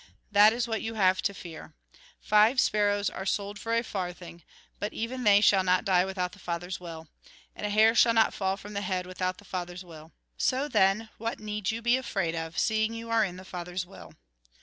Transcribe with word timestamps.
That 0.31 0.51
is 0.51 0.67
what 0.67 0.81
you 0.81 0.95
have 0.95 1.21
to 1.21 1.31
fear. 1.31 1.75
Five 2.19 2.59
sparrows 2.59 3.07
are 3.07 3.23
sold 3.23 3.59
for 3.59 3.75
a 3.77 3.83
farthing, 3.83 4.41
but 4.79 4.93
even 4.93 5.23
they 5.23 5.41
shall 5.41 5.63
not 5.63 5.85
die 5.85 6.05
without 6.05 6.31
the 6.31 6.39
Father's 6.39 6.79
will. 6.79 7.07
And 7.55 7.67
a 7.67 7.69
hair 7.69 7.93
shall 7.93 8.15
not 8.15 8.33
fall 8.33 8.57
from 8.57 8.73
the 8.73 8.81
head 8.81 9.05
without 9.05 9.37
the 9.37 9.45
Father's 9.45 9.85
will. 9.85 10.11
So 10.37 10.67
then, 10.67 11.09
what 11.19 11.39
need 11.39 11.69
you 11.69 11.83
be 11.83 11.97
afraid 11.97 12.33
of, 12.33 12.57
seeing 12.57 12.95
you 12.95 13.11
are 13.11 13.23
in 13.23 13.35
the 13.37 13.45
Father's 13.45 13.85
will 13.85 14.15